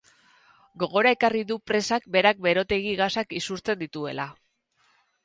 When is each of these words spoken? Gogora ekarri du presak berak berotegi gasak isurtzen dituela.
Gogora 0.83 1.11
ekarri 1.15 1.43
du 1.51 1.57
presak 1.71 2.07
berak 2.15 2.39
berotegi 2.45 2.95
gasak 3.03 3.37
isurtzen 3.41 3.79
dituela. 3.83 4.27